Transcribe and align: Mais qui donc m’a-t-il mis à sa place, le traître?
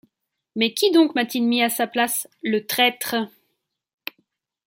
Mais 0.55 0.73
qui 0.73 0.89
donc 0.89 1.13
m’a-t-il 1.13 1.43
mis 1.43 1.61
à 1.61 1.69
sa 1.69 1.85
place, 1.85 2.27
le 2.41 2.65
traître? 2.65 3.17